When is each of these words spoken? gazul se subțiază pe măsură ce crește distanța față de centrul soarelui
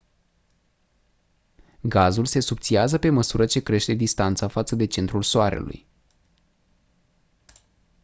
gazul 1.81 2.25
se 2.25 2.39
subțiază 2.39 2.97
pe 2.97 3.09
măsură 3.09 3.45
ce 3.45 3.63
crește 3.63 3.93
distanța 3.93 4.47
față 4.47 4.75
de 4.75 4.85
centrul 4.85 5.23
soarelui 5.23 5.87